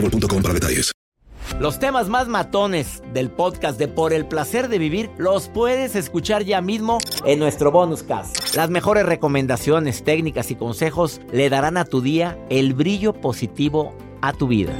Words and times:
boostmobile.com 0.00 0.42
para 0.42 0.54
detalles. 0.54 0.92
Los 1.60 1.78
temas 1.78 2.08
más 2.08 2.28
matones 2.28 3.02
del 3.14 3.30
podcast 3.30 3.78
de 3.78 3.88
Por 3.88 4.12
el 4.12 4.26
placer 4.26 4.68
de 4.68 4.78
vivir 4.78 5.10
los 5.16 5.48
puedes 5.48 5.94
escuchar 5.94 6.42
ya 6.42 6.60
mismo 6.60 6.98
en 7.24 7.38
nuestro 7.38 7.70
bonus 7.70 8.02
cast. 8.02 8.54
Las 8.54 8.68
mejores 8.68 9.06
recomendaciones, 9.06 10.04
técnicas 10.04 10.50
y 10.50 10.56
consejos 10.56 11.20
le 11.32 11.48
darán 11.48 11.76
a 11.76 11.84
tu 11.84 12.02
día 12.02 12.36
el 12.50 12.74
brillo 12.74 13.14
positivo 13.14 13.94
a 14.20 14.32
tu 14.32 14.48
vida. 14.48 14.74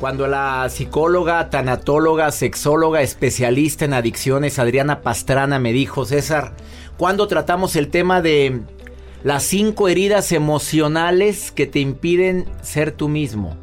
Cuando 0.00 0.26
la 0.26 0.68
psicóloga, 0.68 1.50
tanatóloga, 1.50 2.30
sexóloga, 2.30 3.02
especialista 3.02 3.86
en 3.86 3.94
adicciones, 3.94 4.58
Adriana 4.58 5.00
Pastrana, 5.00 5.58
me 5.58 5.72
dijo, 5.72 6.04
César, 6.04 6.54
cuando 6.96 7.26
tratamos 7.26 7.76
el 7.76 7.88
tema 7.88 8.20
de 8.20 8.62
las 9.26 9.42
cinco 9.42 9.88
heridas 9.88 10.30
emocionales 10.30 11.50
que 11.50 11.66
te 11.66 11.80
impiden 11.80 12.44
ser 12.62 12.92
tú 12.92 13.08
mismo? 13.08 13.56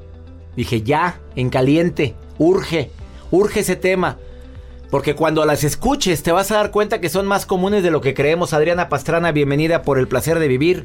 Dije, 0.57 0.81
ya, 0.81 1.21
en 1.37 1.49
caliente, 1.49 2.15
urge, 2.37 2.91
urge 3.31 3.61
ese 3.61 3.77
tema. 3.77 4.17
Porque 4.91 5.15
cuando 5.15 5.45
las 5.45 5.63
escuches 5.63 6.21
te 6.21 6.33
vas 6.33 6.51
a 6.51 6.57
dar 6.57 6.71
cuenta 6.71 6.99
que 6.99 7.07
son 7.07 7.27
más 7.27 7.45
comunes 7.45 7.81
de 7.81 7.91
lo 7.91 8.01
que 8.01 8.13
creemos. 8.13 8.51
Adriana 8.51 8.89
Pastrana, 8.89 9.31
bienvenida 9.31 9.83
por 9.83 9.99
el 9.99 10.09
placer 10.09 10.37
de 10.37 10.49
vivir. 10.49 10.83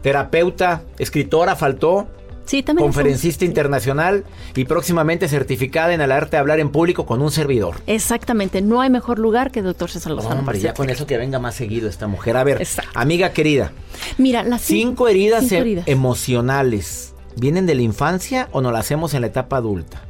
Terapeuta, 0.00 0.82
escritora, 1.00 1.56
faltó. 1.56 2.06
Sí, 2.48 2.62
también. 2.62 2.86
Conferencista 2.86 3.44
internacional 3.44 4.24
y 4.56 4.64
próximamente 4.64 5.28
certificada 5.28 5.92
en 5.92 6.00
el 6.00 6.10
arte 6.10 6.30
de 6.30 6.36
hablar 6.38 6.60
en 6.60 6.70
público 6.70 7.04
con 7.04 7.20
un 7.20 7.30
servidor. 7.30 7.82
Exactamente, 7.86 8.62
no 8.62 8.80
hay 8.80 8.88
mejor 8.88 9.18
lugar 9.18 9.50
que 9.50 9.60
doctor 9.60 9.90
César 9.90 10.12
Lozano. 10.12 10.40
Hombre, 10.40 10.58
ya 10.58 10.72
con 10.72 10.88
eso 10.88 11.06
que 11.06 11.18
venga 11.18 11.38
más 11.38 11.56
seguido 11.56 11.90
esta 11.90 12.06
mujer. 12.06 12.38
A 12.38 12.44
ver, 12.44 12.66
amiga 12.94 13.32
querida. 13.34 13.72
Mira, 14.16 14.44
las 14.44 14.62
cinco, 14.62 15.08
heridas, 15.08 15.42
cinco 15.42 15.56
heridas 15.56 15.88
emocionales, 15.88 17.12
¿vienen 17.36 17.66
de 17.66 17.74
la 17.74 17.82
infancia 17.82 18.48
o 18.52 18.62
no 18.62 18.72
las 18.72 18.86
hacemos 18.86 19.12
en 19.12 19.20
la 19.20 19.26
etapa 19.26 19.58
adulta? 19.58 20.00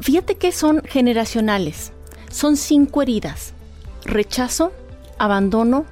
Fíjate 0.00 0.36
que 0.36 0.52
son 0.52 0.80
generacionales. 0.86 1.92
Son 2.30 2.56
cinco 2.56 3.02
heridas. 3.02 3.52
Rechazo, 4.06 4.72
abandono, 5.18 5.84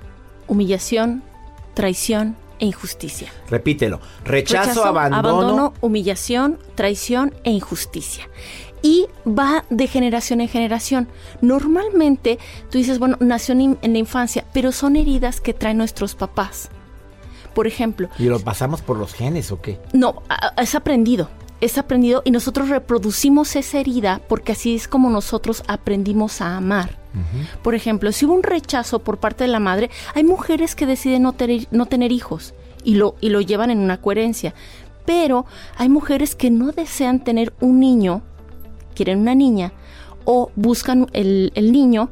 humillación, 0.46 1.22
traición, 1.74 2.36
e 2.58 2.66
injusticia. 2.66 3.32
Repítelo. 3.50 4.00
Rechazo, 4.24 4.84
abandono, 4.84 5.74
humillación, 5.80 6.58
traición 6.74 7.34
e 7.44 7.50
injusticia. 7.50 8.28
Y 8.80 9.06
va 9.26 9.64
de 9.70 9.88
generación 9.88 10.40
en 10.40 10.48
generación. 10.48 11.08
Normalmente 11.40 12.38
tú 12.70 12.78
dices, 12.78 12.98
bueno, 12.98 13.16
nació 13.20 13.54
en 13.54 13.78
la 13.80 13.98
infancia, 13.98 14.44
pero 14.52 14.70
son 14.70 14.96
heridas 14.96 15.40
que 15.40 15.54
traen 15.54 15.78
nuestros 15.78 16.14
papás. 16.14 16.70
Por 17.54 17.66
ejemplo. 17.66 18.08
¿Y 18.18 18.24
lo 18.24 18.38
pasamos 18.38 18.82
por 18.82 18.98
los 18.98 19.14
genes 19.14 19.50
o 19.50 19.60
qué? 19.60 19.80
No, 19.92 20.22
es 20.56 20.74
aprendido 20.76 21.28
es 21.60 21.78
aprendido 21.78 22.22
y 22.24 22.30
nosotros 22.30 22.68
reproducimos 22.68 23.56
esa 23.56 23.80
herida 23.80 24.20
porque 24.28 24.52
así 24.52 24.74
es 24.74 24.88
como 24.88 25.10
nosotros 25.10 25.62
aprendimos 25.66 26.40
a 26.40 26.56
amar. 26.56 26.97
Por 27.62 27.74
ejemplo, 27.74 28.12
si 28.12 28.26
hubo 28.26 28.34
un 28.34 28.42
rechazo 28.42 29.00
por 29.00 29.18
parte 29.18 29.44
de 29.44 29.48
la 29.48 29.60
madre, 29.60 29.90
hay 30.14 30.24
mujeres 30.24 30.74
que 30.74 30.86
deciden 30.86 31.22
no 31.22 31.32
tener, 31.32 31.66
no 31.70 31.86
tener 31.86 32.12
hijos 32.12 32.54
y 32.84 32.94
lo, 32.94 33.16
y 33.20 33.30
lo 33.30 33.40
llevan 33.40 33.70
en 33.70 33.78
una 33.78 34.00
coherencia. 34.00 34.54
Pero 35.04 35.46
hay 35.76 35.88
mujeres 35.88 36.34
que 36.34 36.50
no 36.50 36.72
desean 36.72 37.24
tener 37.24 37.52
un 37.60 37.80
niño, 37.80 38.22
quieren 38.94 39.20
una 39.20 39.34
niña, 39.34 39.72
o 40.24 40.50
buscan 40.54 41.06
el, 41.12 41.52
niño 41.56 42.10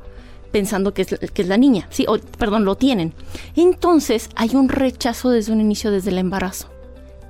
pensando 0.50 0.94
que 0.94 1.02
es, 1.02 1.08
que 1.08 1.42
es 1.42 1.48
la 1.48 1.58
niña, 1.58 1.86
sí, 1.90 2.06
o, 2.08 2.18
perdón, 2.18 2.64
lo 2.64 2.76
tienen. 2.76 3.12
Entonces 3.54 4.30
hay 4.34 4.56
un 4.56 4.68
rechazo 4.68 5.30
desde 5.30 5.52
un 5.52 5.60
inicio, 5.60 5.90
desde 5.90 6.10
el 6.10 6.18
embarazo 6.18 6.68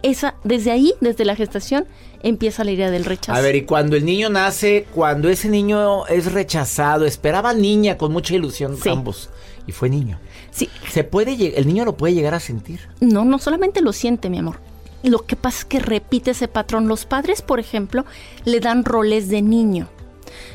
esa, 0.07 0.37
desde 0.45 0.71
ahí, 0.71 0.95
desde 1.01 1.25
la 1.25 1.37
gestación, 1.37 1.87
empieza 2.29 2.65
la 2.65 2.73
idea 2.73 2.91
del 2.91 3.05
rechazo. 3.05 3.37
A 3.37 3.41
ver, 3.41 3.57
y 3.57 3.63
cuando 3.63 3.97
el 3.97 4.05
niño 4.05 4.29
nace, 4.29 4.87
cuando 4.95 5.29
ese 5.29 5.49
niño 5.49 6.07
es 6.07 6.33
rechazado, 6.33 7.07
esperaba 7.07 7.55
niña 7.55 7.97
con 7.97 8.13
mucha 8.13 8.35
ilusión 8.35 8.77
ambos, 8.91 9.31
y 9.67 9.73
fue 9.73 9.89
niño. 9.89 10.19
Sí. 10.51 10.69
¿Se 10.91 11.05
puede, 11.05 11.59
el 11.59 11.67
niño 11.67 11.85
lo 11.85 11.97
puede 11.97 12.15
llegar 12.15 12.35
a 12.35 12.41
sentir? 12.41 12.81
No, 13.01 13.25
no 13.25 13.39
solamente 13.39 13.81
lo 13.81 13.93
siente, 13.93 14.31
mi 14.31 14.39
amor. 14.39 14.59
Lo 15.03 15.25
que 15.25 15.37
pasa 15.37 15.59
es 15.59 15.65
que 15.65 15.79
repite 15.79 16.33
ese 16.33 16.49
patrón. 16.49 16.89
Los 16.89 17.05
padres, 17.05 17.43
por 17.43 17.61
ejemplo, 17.61 18.05
le 18.45 18.61
dan 18.61 18.85
roles 18.85 19.29
de 19.29 19.43
niño. 19.43 19.89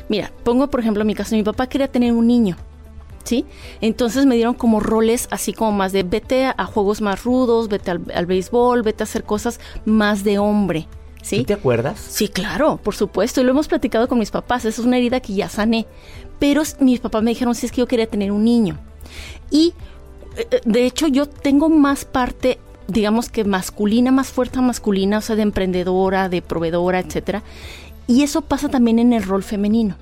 Mira, 0.08 0.32
pongo 0.44 0.68
por 0.68 0.80
ejemplo 0.80 1.04
mi 1.04 1.14
caso, 1.14 1.34
mi 1.34 1.42
papá 1.42 1.68
quería 1.68 1.88
tener 1.88 2.12
un 2.12 2.26
niño. 2.26 2.56
¿sí? 3.24 3.46
Entonces 3.80 4.26
me 4.26 4.34
dieron 4.34 4.54
como 4.54 4.80
roles 4.80 5.28
así 5.30 5.52
como 5.52 5.72
más 5.72 5.92
de 5.92 6.02
vete 6.02 6.46
a, 6.46 6.64
juegos 6.66 7.00
más 7.00 7.24
rudos, 7.24 7.68
vete 7.68 7.90
al, 7.90 8.26
béisbol, 8.26 8.82
vete 8.82 9.02
a 9.02 9.04
hacer 9.04 9.24
cosas 9.24 9.60
más 9.84 10.24
de 10.24 10.38
hombre. 10.38 10.86
¿Sí? 11.22 11.44
te 11.44 11.54
acuerdas? 11.54 11.98
Sí, 11.98 12.28
claro, 12.28 12.78
por 12.82 12.94
supuesto. 12.94 13.40
Y 13.40 13.44
lo 13.44 13.50
hemos 13.50 13.68
platicado 13.68 14.08
con 14.08 14.18
mis 14.18 14.30
papás. 14.30 14.64
Esa 14.64 14.80
es 14.80 14.86
una 14.86 14.98
herida 14.98 15.20
que 15.20 15.34
ya 15.34 15.48
sané. 15.48 15.86
Pero 16.38 16.62
mis 16.80 17.00
papás 17.00 17.22
me 17.22 17.30
dijeron 17.30 17.54
si 17.54 17.66
es 17.66 17.72
que 17.72 17.78
yo 17.78 17.86
quería 17.86 18.06
tener 18.06 18.32
un 18.32 18.44
niño. 18.44 18.78
Y 19.50 19.72
eh, 20.36 20.46
eh, 20.50 20.60
de 20.64 20.84
hecho 20.84 21.06
yo 21.06 21.26
tengo 21.26 21.68
más 21.68 22.04
parte, 22.04 22.58
digamos 22.88 23.28
que 23.28 23.44
masculina, 23.44 24.10
más 24.10 24.28
fuerza 24.28 24.60
masculina, 24.60 25.18
o 25.18 25.20
sea, 25.20 25.36
de 25.36 25.42
emprendedora, 25.42 26.28
de 26.28 26.42
proveedora, 26.42 26.98
etcétera. 26.98 27.42
Y 28.06 28.22
eso 28.22 28.42
pasa 28.42 28.68
también 28.68 28.98
en 28.98 29.12
el 29.12 29.22
rol 29.22 29.42
femenino. 29.42 29.96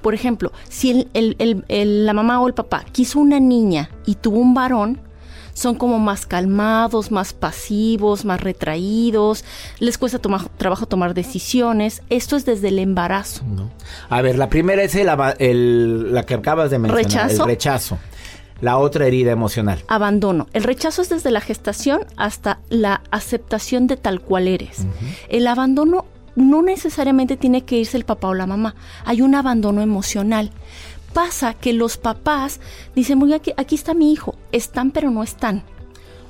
Por 0.00 0.14
ejemplo, 0.14 0.52
si 0.68 1.06
la 1.12 2.12
mamá 2.12 2.40
o 2.40 2.46
el 2.46 2.54
papá 2.54 2.84
quiso 2.92 3.20
una 3.20 3.40
niña 3.40 3.90
y 4.06 4.14
tuvo 4.16 4.38
un 4.38 4.54
varón, 4.54 5.00
son 5.54 5.74
como 5.74 5.98
más 5.98 6.26
calmados, 6.26 7.10
más 7.10 7.32
pasivos, 7.32 8.24
más 8.24 8.40
retraídos, 8.40 9.44
les 9.78 9.98
cuesta 9.98 10.18
tomar, 10.18 10.48
trabajo 10.56 10.86
tomar 10.86 11.14
decisiones. 11.14 12.02
Esto 12.10 12.36
es 12.36 12.44
desde 12.44 12.68
el 12.68 12.78
embarazo. 12.78 13.42
A 14.08 14.22
ver, 14.22 14.38
la 14.38 14.48
primera 14.48 14.82
es 14.82 14.94
el, 14.94 16.12
la 16.14 16.26
que 16.26 16.34
acabas 16.34 16.70
de 16.70 16.78
mencionar, 16.78 17.04
¿Rechazo? 17.04 17.42
el 17.42 17.48
rechazo. 17.48 17.98
La 18.60 18.78
otra 18.78 19.06
herida 19.06 19.32
emocional. 19.32 19.82
Abandono. 19.88 20.46
El 20.52 20.62
rechazo 20.62 21.02
es 21.02 21.08
desde 21.08 21.32
la 21.32 21.40
gestación 21.40 22.02
hasta 22.16 22.60
la 22.68 23.02
aceptación 23.10 23.88
de 23.88 23.96
tal 23.96 24.20
cual 24.20 24.46
eres. 24.46 24.86
El 25.28 25.48
abandono 25.48 26.04
no 26.36 26.62
necesariamente 26.62 27.36
tiene 27.36 27.62
que 27.64 27.76
irse 27.76 27.96
el 27.96 28.04
papá 28.04 28.28
o 28.28 28.34
la 28.34 28.46
mamá. 28.46 28.74
Hay 29.04 29.20
un 29.20 29.34
abandono 29.34 29.82
emocional. 29.82 30.50
Pasa 31.12 31.54
que 31.54 31.72
los 31.72 31.96
papás 31.96 32.60
dicen, 32.94 33.18
muy 33.18 33.32
aquí, 33.32 33.52
aquí 33.56 33.74
está 33.74 33.94
mi 33.94 34.12
hijo, 34.12 34.34
están 34.50 34.90
pero 34.90 35.10
no 35.10 35.22
están. 35.22 35.62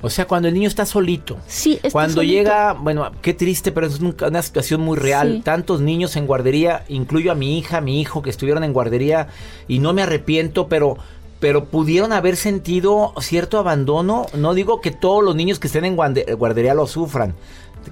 O 0.05 0.11
sea, 0.11 0.26
cuando 0.26 0.49
el 0.49 0.55
niño 0.55 0.67
está 0.67 0.84
solito. 0.84 1.38
Sí, 1.46 1.75
está 1.75 1.90
Cuando 1.90 2.25
llega, 2.25 2.73
bueno, 2.73 3.12
qué 3.23 3.34
triste, 3.34 3.70
pero 3.70 3.87
es 3.87 4.00
una 4.00 4.43
situación 4.43 4.81
muy 4.81 4.99
real. 4.99 5.43
Tantos 5.44 5.81
niños 5.81 6.17
en 6.17 6.26
guardería, 6.26 6.84
incluyo 6.88 7.31
a 7.31 7.37
mi 7.37 7.56
hija, 7.56 7.79
a 7.79 7.81
mi 7.81 8.00
hijo, 8.00 8.20
que 8.20 8.31
estuvieron 8.31 8.64
en 8.64 8.73
guardería 8.73 9.29
y 9.69 9.79
no 9.79 9.93
me 9.93 10.02
arrepiento, 10.02 10.67
pero 10.67 10.99
pero 11.38 11.64
pudieron 11.64 12.12
haber 12.12 12.37
sentido 12.37 13.14
cierto 13.20 13.58
abandono. 13.58 14.26
No 14.32 14.55
digo 14.55 14.81
que 14.81 14.93
todos 14.93 15.25
los 15.25 15.34
niños 15.34 15.58
que 15.58 15.67
estén 15.67 15.84
en 15.84 15.96
guardería 15.96 16.73
lo 16.73 16.87
sufran, 16.87 17.34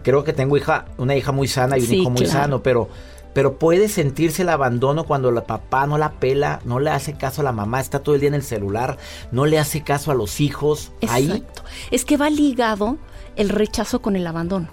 creo 0.05 0.23
que 0.23 0.33
tengo 0.33 0.57
hija, 0.57 0.87
una 0.99 1.17
hija 1.17 1.33
muy 1.33 1.49
sana 1.49 1.77
y 1.77 1.83
un 1.83 1.95
hijo 1.95 2.11
muy 2.11 2.27
sano, 2.27 2.63
pero, 2.63 2.89
pero 3.33 3.59
puede 3.59 3.89
sentirse 3.89 4.43
el 4.43 4.49
abandono 4.49 5.05
cuando 5.05 5.29
el 5.29 5.43
papá 5.43 5.87
no 5.87 5.99
la 5.99 6.13
pela, 6.13 6.61
no 6.65 6.81
le 6.81 6.91
hace 6.91 7.15
caso 7.15 7.43
a 7.43 7.45
la 7.45 7.53
mamá, 7.53 7.81
está 7.81 8.01
todo 8.01 8.15
el 8.15 8.21
día 8.21 8.29
en 8.29 8.35
el 8.35 8.43
celular, 8.43 8.99
no 9.33 9.47
le 9.47 9.59
hace 9.59 9.83
caso 9.83 10.11
a 10.11 10.15
los 10.15 10.41
hijos. 10.41 10.93
Exacto. 11.01 11.63
Es 11.91 12.05
que 12.05 12.17
va 12.17 12.31
ligado 12.31 12.99
el 13.37 13.49
rechazo 13.49 14.03
con 14.03 14.17
el 14.17 14.27
abandono. 14.27 14.69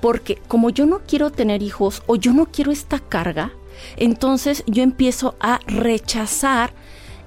Porque 0.00 0.36
como 0.48 0.70
yo 0.70 0.86
no 0.86 1.00
quiero 1.06 1.30
tener 1.30 1.62
hijos 1.62 2.02
o 2.06 2.16
yo 2.16 2.32
no 2.32 2.46
quiero 2.46 2.72
esta 2.72 2.98
carga, 2.98 3.52
entonces 3.96 4.64
yo 4.66 4.82
empiezo 4.82 5.36
a 5.40 5.60
rechazar 5.66 6.72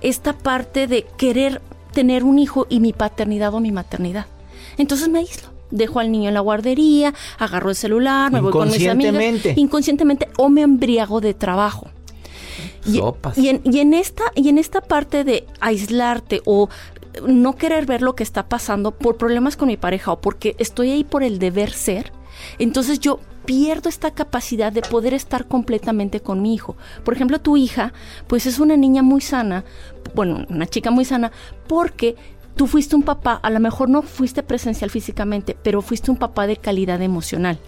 esta 0.01 0.37
parte 0.37 0.87
de 0.87 1.05
querer 1.17 1.61
tener 1.93 2.23
un 2.23 2.39
hijo 2.39 2.65
y 2.69 2.79
mi 2.79 2.91
paternidad 2.91 3.53
o 3.53 3.59
mi 3.59 3.71
maternidad. 3.71 4.25
Entonces 4.77 5.07
me 5.07 5.19
aíslo. 5.19 5.52
Dejo 5.73 5.99
al 5.99 6.11
niño 6.11 6.27
en 6.29 6.35
la 6.35 6.39
guardería, 6.39 7.13
agarro 7.39 7.69
el 7.69 7.75
celular, 7.75 8.31
me 8.31 8.39
voy 8.39 8.51
con 8.51 8.69
mis 8.69 8.87
amigas. 8.87 9.55
Inconscientemente. 9.57 10.29
O 10.37 10.49
me 10.49 10.61
embriago 10.61 11.19
de 11.19 11.33
trabajo. 11.33 11.89
Y, 12.85 13.01
y, 13.35 13.47
en, 13.49 13.61
y, 13.63 13.79
en, 13.79 13.93
esta, 13.93 14.23
y 14.35 14.49
en 14.49 14.57
esta 14.57 14.81
parte 14.81 15.23
de 15.23 15.45
aislarte 15.59 16.41
o 16.45 16.69
no 17.27 17.55
querer 17.55 17.85
ver 17.85 18.01
lo 18.01 18.15
que 18.15 18.23
está 18.23 18.47
pasando 18.47 18.91
por 18.91 19.17
problemas 19.17 19.57
con 19.57 19.67
mi 19.67 19.77
pareja 19.77 20.11
o 20.11 20.21
porque 20.21 20.55
estoy 20.59 20.91
ahí 20.91 21.03
por 21.03 21.23
el 21.23 21.39
deber 21.39 21.71
ser, 21.71 22.11
entonces 22.59 22.99
yo 22.99 23.19
pierdo 23.45 23.89
esta 23.89 24.11
capacidad 24.11 24.71
de 24.71 24.81
poder 24.81 25.13
estar 25.13 25.47
completamente 25.47 26.21
con 26.21 26.41
mi 26.41 26.53
hijo. 26.53 26.75
Por 27.03 27.13
ejemplo, 27.13 27.39
tu 27.39 27.57
hija, 27.57 27.93
pues 28.27 28.45
es 28.45 28.59
una 28.59 28.77
niña 28.77 29.03
muy 29.03 29.21
sana, 29.21 29.65
bueno, 30.15 30.45
una 30.49 30.65
chica 30.65 30.91
muy 30.91 31.05
sana, 31.05 31.31
porque 31.67 32.15
tú 32.55 32.67
fuiste 32.67 32.95
un 32.95 33.03
papá, 33.03 33.39
a 33.41 33.49
lo 33.49 33.59
mejor 33.59 33.89
no 33.89 34.01
fuiste 34.01 34.43
presencial 34.43 34.89
físicamente, 34.89 35.57
pero 35.63 35.81
fuiste 35.81 36.11
un 36.11 36.17
papá 36.17 36.47
de 36.47 36.57
calidad 36.57 37.01
emocional. 37.01 37.59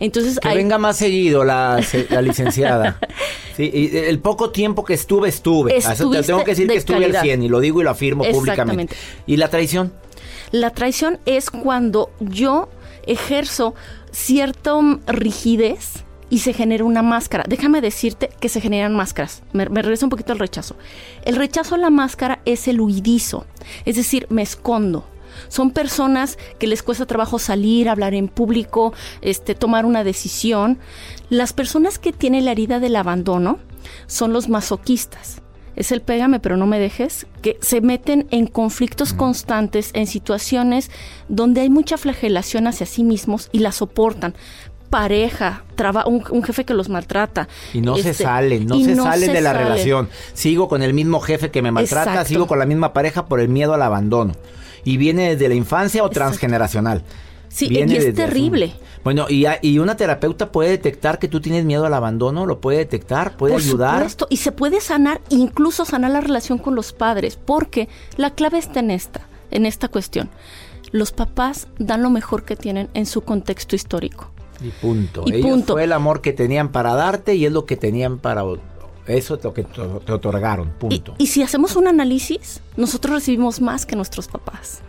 Entonces, 0.00 0.40
que 0.40 0.48
venga 0.48 0.78
más 0.78 0.96
seguido 0.96 1.44
la, 1.44 1.80
licenciada. 2.22 2.98
sí, 3.56 3.70
y 3.72 3.96
el 3.96 4.18
poco 4.18 4.50
tiempo 4.50 4.84
que 4.84 4.94
estuve, 4.94 5.28
estuve. 5.28 5.72
te 5.72 6.22
tengo 6.22 6.42
que 6.42 6.52
decir 6.52 6.66
que 6.66 6.76
estuve 6.76 7.04
al 7.04 7.16
100 7.16 7.42
y 7.44 7.48
lo 7.48 7.60
digo 7.60 7.80
y 7.80 7.84
lo 7.84 7.90
afirmo 7.90 8.24
públicamente. 8.24 8.96
¿Y 9.26 9.36
la 9.36 9.48
traición? 9.48 9.92
La 10.50 10.70
traición 10.70 11.20
es 11.24 11.50
cuando 11.50 12.10
yo 12.18 12.68
ejerzo 13.06 13.74
cierta 14.10 14.72
rigidez 15.06 16.04
y 16.32 16.38
se 16.38 16.54
genera 16.54 16.84
una 16.84 17.02
máscara. 17.02 17.44
Déjame 17.46 17.82
decirte 17.82 18.30
que 18.40 18.48
se 18.48 18.62
generan 18.62 18.96
máscaras. 18.96 19.42
Me, 19.52 19.68
me 19.68 19.82
regreso 19.82 20.06
un 20.06 20.10
poquito 20.10 20.32
al 20.32 20.38
rechazo. 20.38 20.76
El 21.26 21.36
rechazo 21.36 21.74
a 21.74 21.78
la 21.78 21.90
máscara 21.90 22.40
es 22.46 22.68
el 22.68 22.80
huidizo, 22.80 23.44
es 23.84 23.96
decir, 23.96 24.26
me 24.30 24.40
escondo. 24.40 25.04
Son 25.48 25.72
personas 25.72 26.38
que 26.58 26.66
les 26.66 26.82
cuesta 26.82 27.04
trabajo 27.04 27.38
salir, 27.38 27.90
hablar 27.90 28.14
en 28.14 28.28
público, 28.28 28.94
este, 29.20 29.54
tomar 29.54 29.84
una 29.84 30.04
decisión. 30.04 30.78
Las 31.28 31.52
personas 31.52 31.98
que 31.98 32.14
tienen 32.14 32.46
la 32.46 32.52
herida 32.52 32.80
del 32.80 32.96
abandono 32.96 33.58
son 34.06 34.32
los 34.32 34.48
masoquistas 34.48 35.42
es 35.76 35.92
el 35.92 36.02
pégame 36.02 36.40
pero 36.40 36.56
no 36.56 36.66
me 36.66 36.78
dejes, 36.78 37.26
que 37.40 37.58
se 37.60 37.80
meten 37.80 38.26
en 38.30 38.46
conflictos 38.46 39.12
constantes, 39.12 39.90
en 39.94 40.06
situaciones 40.06 40.90
donde 41.28 41.62
hay 41.62 41.70
mucha 41.70 41.96
flagelación 41.96 42.66
hacia 42.66 42.86
sí 42.86 43.04
mismos 43.04 43.48
y 43.52 43.60
la 43.60 43.72
soportan. 43.72 44.34
Pareja, 44.92 45.64
un, 46.04 46.42
jefe 46.42 46.66
que 46.66 46.74
los 46.74 46.90
maltrata. 46.90 47.48
Y 47.72 47.80
no 47.80 47.96
se 47.96 48.10
este, 48.10 48.24
salen, 48.24 48.66
no 48.66 48.78
se 48.78 48.94
salen 48.94 49.32
de 49.32 49.40
la 49.40 49.54
relación. 49.54 50.10
Sigo 50.34 50.68
con 50.68 50.82
el 50.82 50.92
mismo 50.92 51.18
jefe 51.18 51.50
que 51.50 51.62
me 51.62 51.72
maltrata, 51.72 52.26
sigo 52.26 52.46
con 52.46 52.58
la 52.58 52.66
misma 52.66 52.92
pareja 52.92 53.24
por 53.24 53.40
el 53.40 53.48
miedo 53.48 53.72
al 53.72 53.80
abandono. 53.80 54.34
Y 54.84 54.98
viene 54.98 55.30
desde 55.30 55.48
la 55.48 55.54
infancia 55.54 56.04
o 56.04 56.10
transgeneracional. 56.10 57.04
Sí, 57.48 57.68
y 57.70 57.78
es 57.78 58.14
terrible. 58.14 58.74
Bueno, 59.02 59.26
y, 59.30 59.46
y, 59.62 59.78
una 59.78 59.96
terapeuta 59.96 60.52
puede 60.52 60.68
detectar 60.68 61.18
que 61.18 61.28
tú 61.28 61.40
tienes 61.40 61.64
miedo 61.64 61.86
al 61.86 61.94
abandono, 61.94 62.44
lo 62.44 62.60
puede 62.60 62.78
detectar, 62.78 63.38
puede 63.38 63.54
Por 63.54 63.62
ayudar. 63.62 63.94
Supuesto, 63.94 64.26
y 64.28 64.36
se 64.36 64.52
puede 64.52 64.82
sanar, 64.82 65.22
incluso 65.30 65.86
sanar 65.86 66.10
la 66.10 66.20
relación 66.20 66.58
con 66.58 66.74
los 66.74 66.92
padres, 66.92 67.38
porque 67.42 67.88
la 68.18 68.34
clave 68.34 68.58
está 68.58 68.80
en 68.80 68.90
esta, 68.90 69.22
en 69.50 69.64
esta 69.64 69.88
cuestión. 69.88 70.28
Los 70.92 71.12
papás 71.12 71.68
dan 71.78 72.02
lo 72.02 72.10
mejor 72.10 72.44
que 72.44 72.56
tienen 72.56 72.90
en 72.92 73.06
su 73.06 73.22
contexto 73.22 73.74
histórico. 73.74 74.31
Y 74.64 74.70
punto. 74.70 75.24
Y 75.26 75.42
punto. 75.42 75.74
fue 75.74 75.84
el 75.84 75.92
amor 75.92 76.20
que 76.20 76.32
tenían 76.32 76.70
para 76.70 76.94
darte 76.94 77.34
y 77.34 77.46
es 77.46 77.52
lo 77.52 77.66
que 77.66 77.76
tenían 77.76 78.18
para 78.18 78.44
eso 79.06 79.34
es 79.34 79.42
lo 79.42 79.52
que 79.52 79.64
te 79.64 80.12
otorgaron, 80.12 80.70
punto. 80.78 81.14
y 81.18 81.26
si 81.26 81.42
hacemos 81.42 81.74
un 81.74 81.88
análisis, 81.88 82.60
nosotros 82.76 83.16
recibimos 83.16 83.60
más 83.60 83.84
que 83.84 83.96
nuestros 83.96 84.28
papás. 84.28 84.80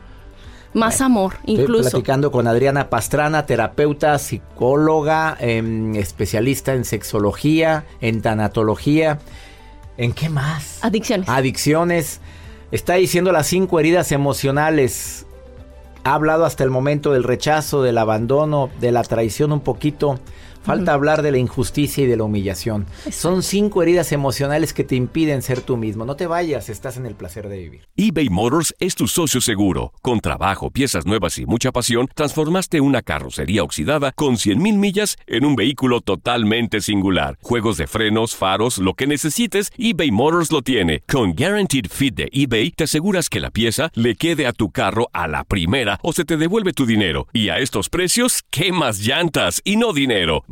Más 0.73 1.01
amor, 1.01 1.35
incluso. 1.45 1.87
Estoy 1.87 2.01
platicando 2.01 2.31
con 2.31 2.47
Adriana 2.47 2.89
Pastrana, 2.89 3.45
terapeuta, 3.45 4.17
psicóloga, 4.17 5.37
em, 5.39 5.95
especialista 5.95 6.73
en 6.73 6.83
sexología, 6.83 7.85
en 8.01 8.21
tanatología. 8.21 9.19
¿En 9.97 10.13
qué 10.13 10.29
más? 10.29 10.79
Adicciones. 10.83 11.29
Adicciones. 11.29 12.19
Está 12.71 12.95
diciendo 12.95 13.31
las 13.31 13.45
cinco 13.45 13.79
heridas 13.79 14.11
emocionales. 14.11 15.27
Ha 16.03 16.13
hablado 16.15 16.45
hasta 16.45 16.63
el 16.63 16.69
momento 16.69 17.13
del 17.13 17.23
rechazo, 17.23 17.81
del 17.81 17.97
abandono, 17.97 18.69
de 18.81 18.91
la 18.91 19.03
traición 19.03 19.51
un 19.51 19.61
poquito. 19.61 20.19
Falta 20.63 20.93
hablar 20.93 21.23
de 21.23 21.31
la 21.31 21.39
injusticia 21.39 22.05
y 22.05 22.07
de 22.07 22.15
la 22.15 22.23
humillación. 22.23 22.85
Son 23.11 23.43
cinco 23.43 23.83
heridas 23.83 24.13
emocionales 24.13 24.73
que 24.73 24.85
te 24.85 24.95
impiden 24.95 25.41
ser 25.41 25.59
tú 25.59 25.75
mismo. 25.75 26.05
No 26.05 26.15
te 26.15 26.25
vayas, 26.25 26.69
estás 26.69 26.95
en 26.95 27.05
el 27.05 27.15
placer 27.15 27.49
de 27.49 27.57
vivir. 27.57 27.81
eBay 27.97 28.29
Motors 28.29 28.73
es 28.79 28.95
tu 28.95 29.09
socio 29.09 29.41
seguro. 29.41 29.91
Con 30.01 30.21
trabajo, 30.21 30.71
piezas 30.71 31.05
nuevas 31.05 31.37
y 31.37 31.45
mucha 31.45 31.73
pasión, 31.73 32.07
transformaste 32.15 32.79
una 32.79 33.01
carrocería 33.01 33.61
oxidada 33.61 34.13
con 34.13 34.35
100.000 34.35 34.77
millas 34.77 35.17
en 35.27 35.43
un 35.43 35.57
vehículo 35.57 35.99
totalmente 35.99 36.79
singular. 36.79 37.37
Juegos 37.41 37.75
de 37.75 37.87
frenos, 37.87 38.33
faros, 38.33 38.77
lo 38.77 38.93
que 38.93 39.05
necesites, 39.05 39.69
eBay 39.77 40.11
Motors 40.11 40.49
lo 40.49 40.61
tiene. 40.61 41.01
Con 41.11 41.35
Guaranteed 41.35 41.87
Fit 41.89 42.15
de 42.15 42.29
eBay, 42.31 42.71
te 42.71 42.85
aseguras 42.85 43.27
que 43.27 43.41
la 43.41 43.51
pieza 43.51 43.91
le 43.95 44.15
quede 44.15 44.47
a 44.47 44.53
tu 44.53 44.71
carro 44.71 45.09
a 45.11 45.27
la 45.27 45.43
primera 45.43 45.99
o 46.03 46.13
se 46.13 46.23
te 46.23 46.37
devuelve 46.37 46.71
tu 46.71 46.85
dinero. 46.85 47.27
Y 47.33 47.49
a 47.49 47.59
estos 47.59 47.89
precios, 47.89 48.43
¿qué 48.49 48.71
más 48.71 48.99
llantas 48.99 49.59
y 49.65 49.75
no 49.75 49.91
dinero? 49.91 50.45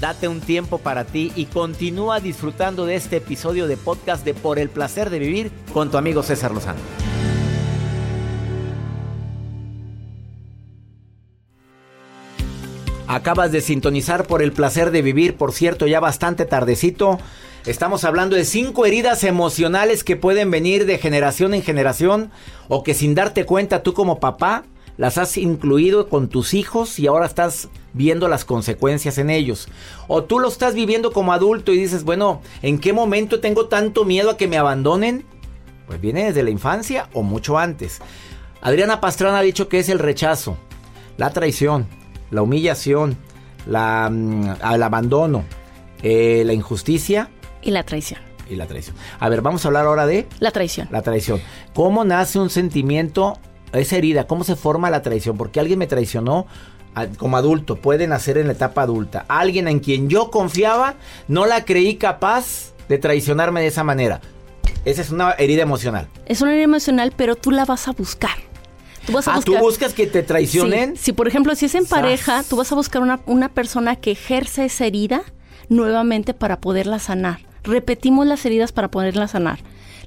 Date 0.00 0.28
un 0.28 0.40
tiempo 0.40 0.78
para 0.78 1.04
ti 1.04 1.30
y 1.36 1.44
continúa 1.44 2.20
disfrutando 2.20 2.86
de 2.86 2.94
este 2.94 3.18
episodio 3.18 3.66
de 3.66 3.76
podcast 3.76 4.24
de 4.24 4.32
Por 4.32 4.58
el 4.58 4.70
placer 4.70 5.10
de 5.10 5.18
vivir 5.18 5.52
con 5.74 5.90
tu 5.90 5.98
amigo 5.98 6.22
César 6.22 6.52
Lozano. 6.52 6.80
Acabas 13.06 13.52
de 13.52 13.60
sintonizar 13.60 14.26
por 14.26 14.40
el 14.40 14.52
placer 14.52 14.90
de 14.90 15.02
vivir, 15.02 15.36
por 15.36 15.52
cierto, 15.52 15.86
ya 15.86 16.00
bastante 16.00 16.46
tardecito. 16.46 17.18
Estamos 17.66 18.04
hablando 18.04 18.36
de 18.36 18.46
cinco 18.46 18.86
heridas 18.86 19.22
emocionales 19.22 20.02
que 20.02 20.16
pueden 20.16 20.50
venir 20.50 20.86
de 20.86 20.96
generación 20.96 21.52
en 21.52 21.62
generación 21.62 22.30
o 22.68 22.82
que 22.84 22.94
sin 22.94 23.14
darte 23.14 23.44
cuenta 23.44 23.82
tú 23.82 23.92
como 23.92 24.18
papá 24.18 24.64
las 25.00 25.16
has 25.16 25.38
incluido 25.38 26.10
con 26.10 26.28
tus 26.28 26.52
hijos 26.52 26.98
y 26.98 27.06
ahora 27.06 27.24
estás 27.24 27.70
viendo 27.94 28.28
las 28.28 28.44
consecuencias 28.44 29.16
en 29.16 29.30
ellos. 29.30 29.66
O 30.08 30.24
tú 30.24 30.38
lo 30.38 30.48
estás 30.48 30.74
viviendo 30.74 31.10
como 31.10 31.32
adulto 31.32 31.72
y 31.72 31.78
dices, 31.78 32.04
bueno, 32.04 32.42
¿en 32.60 32.78
qué 32.78 32.92
momento 32.92 33.40
tengo 33.40 33.64
tanto 33.64 34.04
miedo 34.04 34.28
a 34.28 34.36
que 34.36 34.46
me 34.46 34.58
abandonen? 34.58 35.24
Pues 35.86 36.02
viene 36.02 36.26
desde 36.26 36.42
la 36.42 36.50
infancia 36.50 37.08
o 37.14 37.22
mucho 37.22 37.56
antes. 37.56 38.02
Adriana 38.60 39.00
Pastrana 39.00 39.38
ha 39.38 39.42
dicho 39.42 39.70
que 39.70 39.78
es 39.78 39.88
el 39.88 40.00
rechazo, 40.00 40.58
la 41.16 41.30
traición, 41.30 41.86
la 42.30 42.42
humillación, 42.42 43.16
la, 43.64 44.10
mm, 44.12 44.56
el 44.70 44.82
abandono, 44.82 45.44
eh, 46.02 46.42
la 46.44 46.52
injusticia. 46.52 47.30
Y 47.62 47.70
la 47.70 47.84
traición. 47.84 48.20
Y 48.50 48.56
la 48.56 48.66
traición. 48.66 48.96
A 49.18 49.30
ver, 49.30 49.40
vamos 49.40 49.64
a 49.64 49.68
hablar 49.68 49.86
ahora 49.86 50.04
de... 50.04 50.28
La 50.40 50.50
traición. 50.50 50.88
La 50.90 51.00
traición. 51.00 51.40
¿Cómo 51.72 52.04
nace 52.04 52.38
un 52.38 52.50
sentimiento, 52.50 53.38
esa 53.72 53.96
herida? 53.96 54.26
¿Cómo 54.26 54.44
se 54.44 54.56
forma 54.56 54.90
la 54.90 55.02
traición? 55.02 55.36
Porque 55.36 55.60
alguien 55.60 55.78
me 55.78 55.86
traicionó 55.86 56.46
como 57.18 57.36
adulto, 57.36 57.76
puede 57.76 58.06
nacer 58.06 58.38
en 58.38 58.46
la 58.46 58.52
etapa 58.52 58.82
adulta. 58.82 59.24
Alguien 59.28 59.68
en 59.68 59.80
quien 59.80 60.08
yo 60.08 60.30
confiaba, 60.30 60.94
no 61.28 61.46
la 61.46 61.64
creí 61.64 61.96
capaz 61.96 62.72
de 62.88 62.98
traicionarme 62.98 63.60
de 63.60 63.68
esa 63.68 63.84
manera. 63.84 64.20
Esa 64.84 65.02
es 65.02 65.10
una 65.10 65.32
herida 65.32 65.62
emocional. 65.62 66.08
Es 66.26 66.40
una 66.40 66.52
herida 66.52 66.64
emocional, 66.64 67.12
pero 67.16 67.36
tú 67.36 67.50
la 67.50 67.64
vas 67.64 67.86
a 67.86 67.92
buscar. 67.92 68.36
Tú 69.06 69.12
vas 69.12 69.28
a 69.28 69.36
ah, 69.36 69.40
¿tú 69.40 69.56
buscas 69.58 69.94
que 69.94 70.06
te 70.06 70.22
traicionen? 70.22 70.96
Si, 70.96 71.12
por 71.12 71.28
ejemplo, 71.28 71.54
si 71.54 71.66
es 71.66 71.74
en 71.74 71.86
pareja, 71.86 72.42
tú 72.42 72.56
vas 72.56 72.70
a 72.72 72.74
buscar 72.74 73.02
una, 73.02 73.20
una 73.26 73.48
persona 73.48 73.96
que 73.96 74.10
ejerce 74.10 74.64
esa 74.64 74.86
herida 74.86 75.22
nuevamente 75.68 76.34
para 76.34 76.60
poderla 76.60 76.98
sanar. 76.98 77.40
Repetimos 77.62 78.26
las 78.26 78.44
heridas 78.44 78.72
para 78.72 78.90
poderla 78.90 79.28
sanar. 79.28 79.60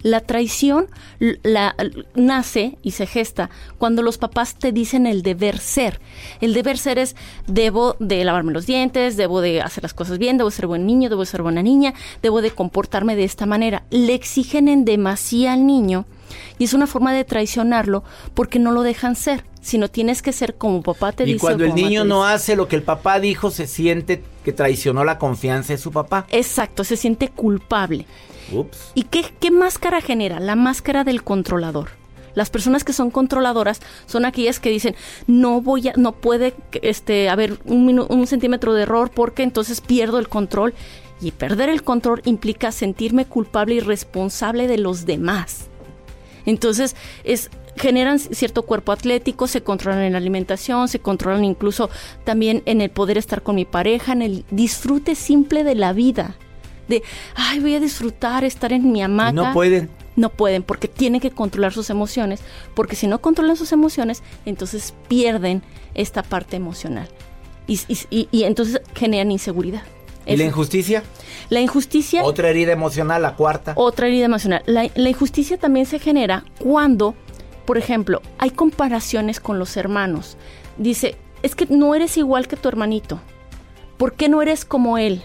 La 0.04 0.20
traición 0.20 0.88
la, 1.20 1.76
nace 2.14 2.78
y 2.84 2.92
se 2.92 3.08
gesta 3.08 3.50
cuando 3.78 4.02
los 4.02 4.18
papás 4.18 4.56
te 4.56 4.72
dicen 4.72 5.08
el 5.08 5.24
deber 5.24 5.58
ser. 5.58 6.00
El 6.42 6.54
deber 6.54 6.78
ser 6.78 7.00
es 7.00 7.16
debo 7.48 7.96
de 8.00 8.24
lavarme 8.24 8.54
los 8.54 8.66
dientes, 8.66 9.18
debo 9.18 9.42
de 9.42 9.62
hacer 9.62 9.84
las 9.84 9.94
cosas 9.94 10.18
bien, 10.18 10.38
debo 10.38 10.52
ser 10.52 10.68
buen 10.68 10.86
niño, 10.86 11.10
debo 11.10 11.26
ser 11.26 11.42
buena 11.42 11.64
niña, 11.64 11.94
debo 12.22 12.42
de 12.42 12.52
comportarme 12.52 13.16
de 13.16 13.24
esta 13.24 13.46
manera. 13.46 13.84
Le 13.90 14.14
exigen 14.14 14.68
en 14.68 14.86
demasía 14.86 15.54
al 15.54 15.66
niño 15.66 16.06
y 16.58 16.66
es 16.66 16.74
una 16.74 16.88
forma 16.88 17.14
de 17.14 17.24
traicionarlo 17.24 18.04
porque 18.34 18.60
no 18.60 18.72
lo 18.72 18.84
dejan 18.84 19.16
ser, 19.16 19.44
sino 19.62 19.90
tienes 19.90 20.22
que 20.22 20.34
ser 20.34 20.56
como 20.56 20.82
papá 20.82 21.12
te 21.12 21.26
dice. 21.26 21.38
Y 21.38 21.40
cuando 21.40 21.66
el 21.66 21.76
niño 21.76 22.04
no 22.04 22.26
hace 22.26 22.56
lo 22.56 22.68
que 22.68 22.76
el 22.76 22.84
papá 22.84 23.20
dijo, 23.20 23.52
se 23.52 23.68
siente 23.68 24.24
que 24.44 24.52
traicionó 24.52 25.04
la 25.04 25.18
confianza 25.18 25.74
de 25.74 25.80
su 25.80 25.92
papá. 25.92 26.28
Exacto, 26.30 26.84
se 26.84 26.98
siente 26.98 27.30
culpable. 27.30 28.06
Ups. 28.52 28.92
¿Y 28.94 29.04
qué, 29.04 29.52
máscara 29.52 30.02
genera? 30.02 30.40
La 30.40 30.56
máscara 30.56 31.04
del 31.04 31.24
controlador. 31.24 31.90
Las 32.36 32.50
personas 32.50 32.84
que 32.84 32.94
son 32.94 33.12
controladoras 33.12 33.80
son 34.08 34.26
aquellas 34.26 34.60
que 34.60 34.72
dicen 34.72 34.96
no 35.28 35.62
voy 35.62 35.90
a, 35.90 35.94
no 35.98 36.14
puede 36.14 36.56
este 36.82 37.30
haber 37.30 37.60
un, 37.66 38.00
un 38.00 38.28
centímetro 38.28 38.74
de 38.74 38.84
error 38.84 39.12
porque 39.14 39.44
entonces 39.44 39.82
pierdo 39.82 40.18
el 40.18 40.28
control 40.28 40.74
y 41.22 41.32
perder 41.32 41.70
el 41.70 41.84
control 41.84 42.22
implica 42.26 42.72
sentirme 42.72 43.26
culpable 43.26 43.76
y 43.76 43.80
responsable 43.80 44.68
de 44.68 44.80
los 44.80 45.06
demás. 45.06 45.68
Entonces, 46.46 46.96
es 47.24 47.50
generan 47.76 48.20
cierto 48.20 48.64
cuerpo 48.64 48.92
atlético, 48.92 49.48
se 49.48 49.64
controlan 49.64 50.04
en 50.04 50.14
la 50.14 50.20
alimentación, 50.20 50.88
se 50.88 51.00
controlan 51.00 51.44
incluso 51.44 51.90
también 52.24 52.62
en 52.66 52.82
el 52.82 52.90
poder 52.90 53.18
estar 53.18 53.42
con 53.42 53.56
mi 53.56 53.66
pareja, 53.66 54.14
en 54.14 54.22
el 54.22 54.46
disfrute 54.52 55.16
simple 55.16 55.64
de 55.64 55.76
la 55.76 55.94
vida. 55.94 56.36
De, 56.88 57.04
ay, 57.36 57.60
voy 57.60 57.76
a 57.76 57.80
disfrutar, 57.80 58.44
estar 58.44 58.74
en 58.74 58.92
mi 58.92 59.02
hamaca. 59.02 59.32
No 59.32 59.54
pueden. 59.54 59.90
No 60.16 60.30
pueden 60.30 60.62
porque 60.62 60.88
tienen 60.88 61.22
que 61.22 61.32
controlar 61.32 61.74
sus 61.74 61.90
emociones, 61.90 62.42
porque 62.76 62.96
si 62.96 63.08
no 63.08 63.20
controlan 63.20 63.56
sus 63.56 63.72
emociones, 63.72 64.22
entonces 64.46 64.94
pierden 65.08 65.64
esta 65.96 66.22
parte 66.22 66.56
emocional. 66.56 67.08
y, 67.68 67.80
y 68.32 68.44
entonces 68.44 68.82
generan 68.94 69.32
inseguridad. 69.32 69.84
¿Y 70.26 70.38
la 70.38 70.44
injusticia? 70.44 71.04
La 71.50 71.60
injusticia... 71.60 72.24
Otra 72.24 72.50
herida 72.50 72.72
emocional, 72.72 73.22
la 73.22 73.36
cuarta. 73.36 73.74
Otra 73.76 74.08
herida 74.08 74.26
emocional. 74.26 74.64
La, 74.66 74.86
injusticia 75.10 75.58
también 75.58 75.86
se 75.86 76.00
genera 76.00 76.46
cuando, 76.60 77.16
por 77.66 77.78
ejemplo, 77.78 78.22
hay 78.38 78.52
comparaciones 78.52 79.40
con 79.40 79.60
los 79.60 79.76
hermanos. 79.76 80.38
Dice, 80.78 81.16
es 81.42 81.56
que 81.56 81.68
no 81.68 81.94
eres 81.96 82.18
igual 82.18 82.48
que 82.48 82.56
tu 82.56 82.70
hermanito. 82.70 83.20
¿Por 83.98 84.14
qué 84.14 84.30
no 84.30 84.42
eres 84.42 84.66
como 84.66 84.98
él? 84.98 85.22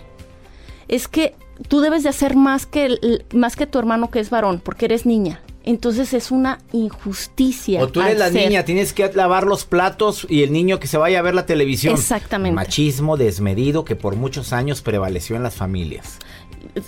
Es 0.89 1.07
que 1.07 1.35
tú 1.67 1.81
debes 1.81 2.03
de 2.03 2.09
hacer 2.09 2.37
más 2.37 2.67
que, 2.67 2.97
más 3.35 3.57
que 3.57 3.67
tu 3.67 3.79
hermano 3.79 4.11
que 4.11 4.21
es 4.21 4.31
varón, 4.31 4.61
porque 4.63 4.87
eres 4.87 5.07
niña. 5.07 5.41
Entonces 5.65 6.15
es 6.15 6.31
una 6.31 6.61
injusticia. 6.73 7.83
O 7.83 7.89
tú 7.89 8.01
eres 8.01 8.19
la 8.19 8.31
niña, 8.31 8.65
tienes 8.65 8.95
que 8.95 9.13
lavar 9.13 9.45
los 9.45 9.67
platos 9.67 10.27
y 10.31 10.43
el 10.43 10.51
niño 10.53 10.81
que 10.81 10.87
se 10.87 10.97
vaya 10.97 11.19
a 11.19 11.23
ver 11.23 11.35
la 11.35 11.45
televisión. 11.45 11.95
Exactamente. 11.95 12.55
Machismo 12.55 13.19
desmedido 13.19 13.85
que 13.85 13.95
por 13.95 14.17
muchos 14.17 14.55
años 14.55 14.81
prevaleció 14.81 15.37
en 15.37 15.43
las 15.43 15.57
familias. 15.57 16.19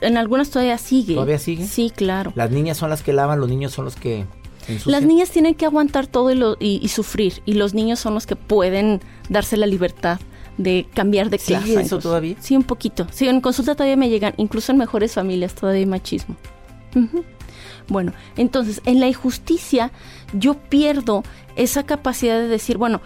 En 0.00 0.16
algunas 0.16 0.50
todavía 0.50 0.78
sigue. 0.78 1.14
¿Todavía 1.14 1.38
sigue? 1.38 1.66
Sí, 1.66 1.92
claro. 1.94 2.32
Las 2.34 2.50
niñas 2.50 2.78
son 2.78 2.88
las 2.88 3.02
que 3.02 3.12
lavan, 3.12 3.38
los 3.40 3.50
niños 3.50 3.72
son 3.72 3.84
los 3.84 3.96
que... 3.96 4.24
Las 4.84 5.02
niñas 5.02 5.30
tienen 5.30 5.54
que 5.54 5.66
aguantar 5.66 6.06
todo 6.06 6.56
y, 6.58 6.88
sufrir 6.88 7.42
y 7.44 7.54
los 7.54 7.74
niños 7.74 7.98
son 7.98 8.14
los 8.14 8.26
que 8.26 8.36
pueden 8.36 9.00
darse 9.28 9.56
la 9.56 9.66
libertad 9.66 10.20
de 10.62 10.86
cambiar 10.94 11.30
de 11.30 11.38
clase. 11.38 11.66
¿Sigue 11.66 11.80
eso 11.80 11.98
todavía? 11.98 12.36
Sí, 12.40 12.56
un 12.56 12.64
poquito. 12.64 13.06
Sí, 13.10 13.28
en 13.28 13.40
consulta 13.40 13.74
todavía 13.74 13.96
me 13.96 14.08
llegan, 14.08 14.34
incluso 14.36 14.72
en 14.72 14.78
mejores 14.78 15.14
familias 15.14 15.54
todavía 15.54 15.80
hay 15.80 15.86
machismo. 15.86 16.36
Bueno, 17.88 18.12
entonces 18.36 18.82
en 18.84 19.00
la 19.00 19.08
injusticia 19.08 19.90
yo 20.32 20.54
pierdo 20.54 21.22
esa 21.56 21.84
capacidad 21.84 22.38
de 22.38 22.48
decir, 22.48 22.78
bueno, 22.78 23.00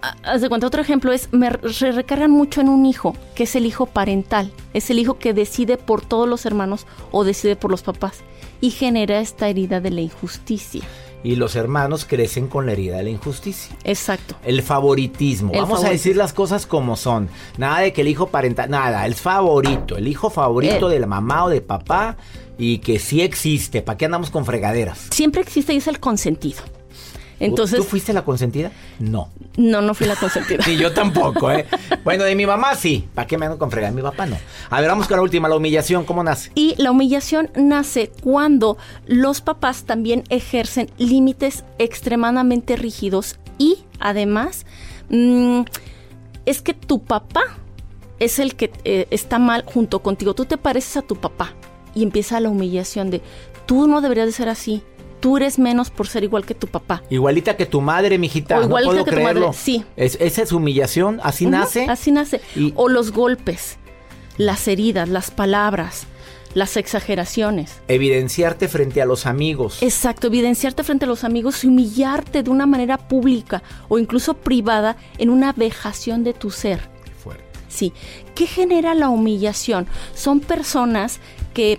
haz 0.00 0.40
de 0.40 0.48
cuenta, 0.48 0.66
otro 0.66 0.82
ejemplo 0.82 1.12
es, 1.12 1.28
me 1.32 1.50
recargan 1.50 2.30
mucho 2.30 2.60
en 2.60 2.68
un 2.68 2.86
hijo, 2.86 3.16
que 3.34 3.44
es 3.44 3.56
el 3.56 3.66
hijo 3.66 3.86
parental, 3.86 4.52
es 4.74 4.90
el 4.90 4.98
hijo 4.98 5.18
que 5.18 5.32
decide 5.32 5.76
por 5.76 6.04
todos 6.04 6.28
los 6.28 6.44
hermanos 6.46 6.86
o 7.12 7.24
decide 7.24 7.56
por 7.56 7.70
los 7.70 7.82
papás 7.82 8.20
y 8.60 8.70
genera 8.70 9.20
esta 9.20 9.48
herida 9.48 9.80
de 9.80 9.90
la 9.90 10.00
injusticia. 10.00 10.82
Y 11.26 11.34
los 11.34 11.56
hermanos 11.56 12.04
crecen 12.04 12.46
con 12.46 12.66
la 12.66 12.72
herida 12.72 12.98
de 12.98 13.02
la 13.02 13.10
injusticia. 13.10 13.74
Exacto. 13.82 14.36
El 14.44 14.62
favoritismo. 14.62 15.50
Vamos 15.52 15.82
a 15.82 15.90
decir 15.90 16.14
las 16.14 16.32
cosas 16.32 16.66
como 16.66 16.94
son. 16.94 17.28
Nada 17.58 17.80
de 17.80 17.92
que 17.92 18.02
el 18.02 18.06
hijo 18.06 18.28
parental, 18.28 18.70
nada, 18.70 19.04
el 19.04 19.16
favorito, 19.16 19.96
el 19.96 20.06
hijo 20.06 20.30
favorito 20.30 20.88
de 20.88 21.00
la 21.00 21.08
mamá 21.08 21.46
o 21.46 21.48
de 21.48 21.60
papá 21.60 22.16
y 22.58 22.78
que 22.78 23.00
sí 23.00 23.22
existe. 23.22 23.82
¿Para 23.82 23.98
qué 23.98 24.04
andamos 24.04 24.30
con 24.30 24.44
fregaderas? 24.44 25.08
Siempre 25.10 25.40
existe 25.40 25.74
y 25.74 25.78
es 25.78 25.88
el 25.88 25.98
consentido. 25.98 26.62
Entonces, 27.38 27.78
¿Tú 27.78 27.84
fuiste 27.84 28.12
la 28.12 28.24
consentida? 28.24 28.72
No. 28.98 29.28
No, 29.56 29.80
no 29.82 29.94
fui 29.94 30.06
la 30.06 30.16
consentida. 30.16 30.62
Sí, 30.64 30.76
yo 30.76 30.92
tampoco, 30.92 31.50
¿eh? 31.50 31.66
Bueno, 32.02 32.24
de 32.24 32.34
mi 32.34 32.46
mamá 32.46 32.74
sí. 32.74 33.08
¿Para 33.14 33.26
qué 33.26 33.38
me 33.38 33.46
ando 33.46 33.58
con 33.58 33.70
fregaderas? 33.70 33.94
Mi 33.94 34.02
papá 34.02 34.26
no. 34.26 34.36
A 34.70 34.80
ver, 34.80 34.88
vamos 34.88 35.06
con 35.06 35.16
la 35.16 35.22
última, 35.22 35.48
la 35.48 35.56
humillación. 35.56 36.04
¿Cómo 36.04 36.22
nace? 36.24 36.50
Y 36.54 36.74
la 36.78 36.90
humillación 36.90 37.50
nace 37.54 38.10
cuando 38.22 38.78
los 39.06 39.40
papás 39.40 39.84
también 39.84 40.24
ejercen 40.28 40.90
límites 40.98 41.64
extremadamente 41.78 42.76
rígidos 42.76 43.36
y 43.58 43.84
además 44.00 44.66
mm, 45.10 45.62
es 46.46 46.62
que 46.62 46.74
tu 46.74 47.02
papá 47.02 47.42
es 48.18 48.38
el 48.38 48.56
que 48.56 48.72
eh, 48.84 49.06
está 49.10 49.38
mal 49.38 49.64
junto 49.66 50.00
contigo. 50.00 50.34
Tú 50.34 50.44
te 50.46 50.56
pareces 50.56 50.96
a 50.96 51.02
tu 51.02 51.16
papá 51.16 51.52
y 51.94 52.02
empieza 52.02 52.40
la 52.40 52.48
humillación 52.48 53.10
de 53.10 53.20
tú 53.66 53.88
no 53.88 54.00
deberías 54.00 54.26
de 54.26 54.32
ser 54.32 54.48
así. 54.48 54.82
Tú 55.20 55.36
eres 55.36 55.58
menos 55.58 55.90
por 55.90 56.08
ser 56.08 56.24
igual 56.24 56.44
que 56.44 56.54
tu 56.54 56.66
papá. 56.66 57.02
Igualita 57.10 57.56
que 57.56 57.66
tu 57.66 57.80
madre, 57.80 58.18
mijita. 58.18 58.58
O 58.58 58.62
igualita 58.62 59.04
que 59.04 59.16
tu 59.16 59.22
madre, 59.22 59.52
sí. 59.52 59.84
esa 59.96 60.42
es 60.42 60.52
humillación, 60.52 61.20
así 61.22 61.46
nace. 61.46 61.86
Así 61.88 62.12
nace. 62.12 62.40
O 62.74 62.88
los 62.88 63.12
golpes, 63.12 63.78
las 64.36 64.68
heridas, 64.68 65.08
las 65.08 65.30
palabras, 65.30 66.06
las 66.56 66.76
exageraciones. 66.78 67.80
Evidenciarte 67.86 68.68
frente 68.68 69.02
a 69.02 69.06
los 69.06 69.26
amigos. 69.26 69.82
Exacto, 69.82 70.28
evidenciarte 70.28 70.82
frente 70.84 71.04
a 71.04 71.08
los 71.08 71.22
amigos 71.22 71.62
y 71.64 71.68
humillarte 71.68 72.42
de 72.42 72.50
una 72.50 72.64
manera 72.64 72.96
pública 72.96 73.62
o 73.88 73.98
incluso 73.98 74.34
privada 74.34 74.96
en 75.18 75.28
una 75.30 75.52
vejación 75.52 76.24
de 76.24 76.32
tu 76.32 76.50
ser. 76.50 76.80
Fuerte. 77.22 77.44
Sí. 77.68 77.92
¿Qué 78.34 78.46
genera 78.46 78.94
la 78.94 79.10
humillación? 79.10 79.86
Son 80.14 80.40
personas 80.40 81.20
que 81.52 81.78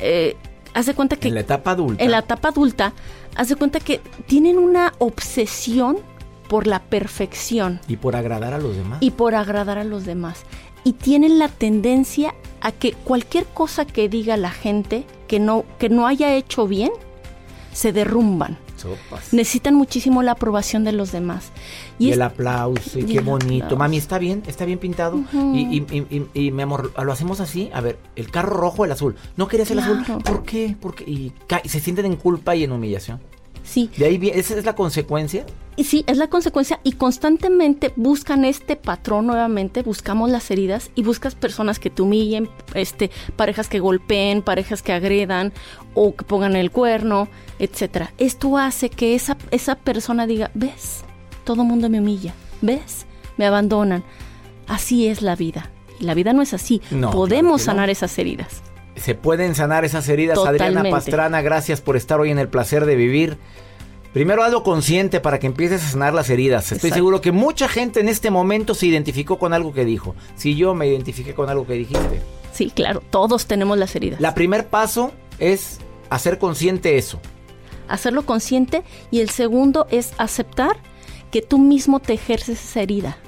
eh, 0.00 0.36
hace 0.74 0.94
cuenta 0.94 1.16
que... 1.16 1.28
En 1.28 1.34
la 1.34 1.40
etapa 1.40 1.72
adulta. 1.72 2.04
En 2.04 2.10
la 2.10 2.18
etapa 2.18 2.48
adulta, 2.48 2.92
hace 3.36 3.56
cuenta 3.56 3.80
que 3.80 4.00
tienen 4.26 4.58
una 4.58 4.92
obsesión 4.98 5.98
por 6.48 6.66
la 6.66 6.80
perfección. 6.80 7.80
Y 7.88 7.96
por 7.96 8.16
agradar 8.16 8.54
a 8.54 8.58
los 8.58 8.76
demás. 8.76 8.98
Y 9.00 9.10
por 9.10 9.34
agradar 9.34 9.78
a 9.78 9.84
los 9.84 10.04
demás. 10.04 10.44
Y 10.84 10.94
tienen 10.94 11.38
la 11.38 11.48
tendencia 11.48 12.34
a 12.60 12.72
que 12.72 12.92
cualquier 12.92 13.44
cosa 13.44 13.84
que 13.84 14.08
diga 14.08 14.36
la 14.36 14.50
gente 14.50 15.04
que 15.26 15.38
no, 15.38 15.64
que 15.78 15.88
no 15.88 16.06
haya 16.06 16.34
hecho 16.34 16.66
bien, 16.66 16.90
se 17.72 17.92
derrumban. 17.92 18.56
Necesitan 19.32 19.74
muchísimo 19.74 20.22
la 20.22 20.32
aprobación 20.32 20.84
de 20.84 20.92
los 20.92 21.12
demás. 21.12 21.50
Y, 21.98 22.12
el 22.12 22.22
aplauso, 22.22 22.98
y, 22.98 23.04
qué 23.04 23.20
bonito. 23.20 23.76
Mami, 23.76 23.96
¿está 23.96 24.18
bien? 24.18 24.42
¿Está 24.46 24.64
bien 24.64 24.78
pintado? 24.78 25.20
y, 25.32 25.84
y, 26.34 26.50
mi 26.50 26.62
amor, 26.62 26.92
¿lo 27.02 27.12
hacemos 27.12 27.40
así? 27.40 27.70
A 27.72 27.80
ver, 27.80 27.98
el 28.16 28.30
carro 28.30 28.56
rojo 28.56 28.84
el 28.84 28.92
azul. 28.92 29.16
No 29.36 29.48
querías 29.48 29.70
el 29.70 29.80
azul. 29.80 30.04
¿Por 30.24 30.44
qué? 30.44 30.76
Porque 30.80 31.04
y 31.04 31.32
se 31.64 31.80
sienten 31.80 32.06
en 32.06 32.16
culpa 32.16 32.54
y 32.54 32.64
en 32.64 32.72
humillación. 32.72 33.20
Sí. 33.68 33.90
De 33.98 34.06
ahí 34.06 34.32
esa 34.34 34.56
es 34.56 34.64
la 34.64 34.74
consecuencia. 34.74 35.44
Y 35.76 35.84
sí, 35.84 36.02
es 36.06 36.16
la 36.16 36.28
consecuencia 36.28 36.80
y 36.84 36.92
constantemente 36.92 37.92
buscan 37.96 38.44
este 38.44 38.76
patrón 38.76 39.26
nuevamente, 39.26 39.82
buscamos 39.82 40.30
las 40.30 40.50
heridas 40.50 40.90
y 40.94 41.02
buscas 41.02 41.34
personas 41.34 41.78
que 41.78 41.90
te 41.90 42.02
humillen, 42.02 42.48
este, 42.74 43.10
parejas 43.36 43.68
que 43.68 43.78
golpeen, 43.78 44.42
parejas 44.42 44.82
que 44.82 44.92
agredan 44.92 45.52
o 45.94 46.16
que 46.16 46.24
pongan 46.24 46.56
el 46.56 46.70
cuerno, 46.70 47.28
etcétera. 47.58 48.12
Esto 48.16 48.56
hace 48.56 48.88
que 48.88 49.14
esa, 49.14 49.36
esa 49.50 49.76
persona 49.76 50.26
diga, 50.26 50.50
ves, 50.54 51.04
todo 51.44 51.62
mundo 51.62 51.90
me 51.90 52.00
humilla, 52.00 52.34
ves, 52.62 53.06
me 53.36 53.46
abandonan. 53.46 54.02
Así 54.66 55.06
es 55.06 55.20
la 55.20 55.36
vida. 55.36 55.70
Y 56.00 56.04
la 56.04 56.14
vida 56.14 56.32
no 56.32 56.42
es 56.42 56.54
así. 56.54 56.80
Podemos 57.12 57.62
sanar 57.62 57.90
esas 57.90 58.18
heridas. 58.18 58.62
Se 59.02 59.14
pueden 59.14 59.54
sanar 59.54 59.84
esas 59.84 60.08
heridas. 60.08 60.38
Adriana 60.38 60.84
Pastrana, 60.90 61.42
gracias 61.42 61.80
por 61.80 61.96
estar 61.96 62.20
hoy 62.20 62.30
en 62.30 62.38
el 62.38 62.48
placer 62.48 62.86
de 62.86 62.96
vivir. 62.96 63.38
Primero 64.12 64.42
hazlo 64.42 64.62
consciente 64.62 65.20
para 65.20 65.38
que 65.38 65.46
empieces 65.46 65.84
a 65.84 65.90
sanar 65.90 66.14
las 66.14 66.30
heridas. 66.30 66.72
Estoy 66.72 66.90
seguro 66.90 67.20
que 67.20 67.30
mucha 67.30 67.68
gente 67.68 68.00
en 68.00 68.08
este 68.08 68.30
momento 68.30 68.74
se 68.74 68.86
identificó 68.86 69.38
con 69.38 69.52
algo 69.52 69.72
que 69.72 69.84
dijo. 69.84 70.14
Si 70.34 70.56
yo 70.56 70.74
me 70.74 70.88
identifiqué 70.88 71.34
con 71.34 71.50
algo 71.50 71.66
que 71.66 71.74
dijiste. 71.74 72.22
Sí, 72.52 72.72
claro, 72.74 73.02
todos 73.10 73.46
tenemos 73.46 73.78
las 73.78 73.94
heridas. 73.94 74.20
La 74.20 74.34
primer 74.34 74.66
paso 74.66 75.12
es 75.38 75.78
hacer 76.10 76.38
consciente 76.38 76.96
eso. 76.96 77.20
Hacerlo 77.86 78.24
consciente 78.24 78.82
y 79.10 79.20
el 79.20 79.30
segundo 79.30 79.86
es 79.90 80.12
aceptar 80.18 80.78
que 81.30 81.42
tú 81.42 81.58
mismo 81.58 82.00
te 82.00 82.14
ejerces 82.14 82.64
esa 82.64 82.80
herida. 82.80 83.18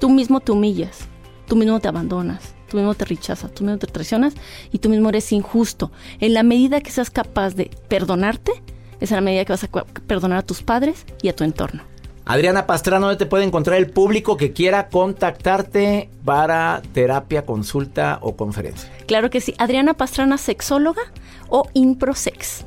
Tú 0.00 0.10
mismo 0.10 0.40
te 0.40 0.52
humillas, 0.52 0.98
tú 1.46 1.56
mismo 1.56 1.78
te 1.80 1.88
abandonas 1.88 2.55
tú 2.68 2.76
mismo 2.76 2.94
te 2.94 3.04
rechazas, 3.04 3.52
tú 3.52 3.64
mismo 3.64 3.78
te 3.78 3.86
traicionas 3.86 4.34
y 4.72 4.78
tú 4.78 4.88
mismo 4.88 5.08
eres 5.08 5.32
injusto. 5.32 5.90
En 6.20 6.34
la 6.34 6.42
medida 6.42 6.80
que 6.80 6.90
seas 6.90 7.10
capaz 7.10 7.54
de 7.54 7.70
perdonarte, 7.88 8.52
es 9.00 9.10
en 9.10 9.16
la 9.16 9.20
medida 9.20 9.44
que 9.44 9.52
vas 9.52 9.64
a 9.64 9.68
perdonar 10.06 10.38
a 10.38 10.42
tus 10.42 10.62
padres 10.62 11.04
y 11.22 11.28
a 11.28 11.36
tu 11.36 11.44
entorno. 11.44 11.82
Adriana 12.28 12.66
Pastrana, 12.66 13.06
¿dónde 13.06 13.18
te 13.18 13.26
puede 13.26 13.44
encontrar 13.44 13.78
el 13.78 13.88
público 13.88 14.36
que 14.36 14.52
quiera 14.52 14.88
contactarte 14.88 16.10
para 16.24 16.82
terapia, 16.92 17.46
consulta 17.46 18.18
o 18.20 18.36
conferencia? 18.36 18.90
Claro 19.06 19.30
que 19.30 19.40
sí. 19.40 19.54
Adriana 19.58 19.94
Pastrana, 19.94 20.36
sexóloga 20.36 21.02
o 21.48 21.68
Improsex. 21.72 22.64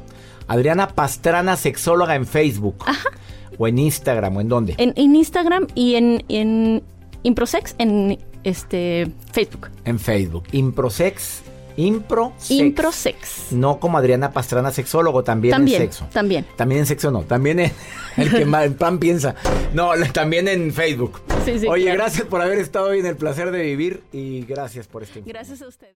Adriana 0.47 0.87
Pastrana, 0.87 1.57
sexóloga 1.57 2.15
en 2.15 2.25
Facebook. 2.25 2.75
Ajá. 2.85 3.09
O 3.57 3.67
en 3.67 3.79
Instagram, 3.79 4.37
¿o 4.37 4.41
en 4.41 4.47
dónde? 4.47 4.75
En, 4.77 4.93
Instagram 4.95 5.67
y 5.75 5.95
en, 5.95 6.23
en 6.29 6.81
Improsex 7.23 7.75
en 7.79 8.17
este 8.43 9.11
Facebook. 9.31 9.69
En 9.85 9.99
Facebook. 9.99 10.45
Improsex 10.51 11.43
Impro 11.79 12.33
Improsex. 12.49 13.53
No 13.53 13.79
como 13.79 13.97
Adriana 13.97 14.33
Pastrana, 14.33 14.69
sexólogo, 14.69 15.23
también, 15.23 15.55
en 15.55 15.67
sexo. 15.69 16.09
También. 16.11 16.45
También 16.57 16.81
en 16.81 16.85
sexo 16.85 17.09
no, 17.09 17.23
también 17.23 17.59
en 17.61 17.71
el 18.17 18.29
que 18.29 18.45
más 18.45 18.69
pan 18.71 18.99
piensa. 18.99 19.35
No, 19.73 19.91
también 20.11 20.49
en 20.49 20.73
Facebook. 20.73 21.21
Sí, 21.45 21.57
sí, 21.57 21.67
Oye, 21.67 21.91
gracias 21.93 22.27
por 22.27 22.41
haber 22.41 22.59
estado 22.59 22.87
hoy 22.87 22.99
en 22.99 23.05
el 23.05 23.15
placer 23.15 23.51
de 23.51 23.63
vivir 23.63 24.03
y 24.11 24.41
gracias 24.41 24.87
por 24.87 25.03
este. 25.03 25.21
Gracias 25.21 25.61
a 25.61 25.67
usted. 25.67 25.95